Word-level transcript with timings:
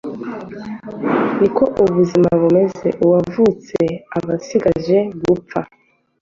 niko 1.37 1.63
ubuzima 1.83 2.29
bumeze 2.41 2.87
uwavutse 3.03 3.79
abasigaje 4.17 4.97
gupfa 5.23 5.59